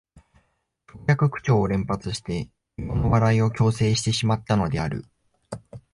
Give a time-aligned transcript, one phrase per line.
[0.87, 5.05] 直訳口調を連発して無用の笑いを強制してしまったのである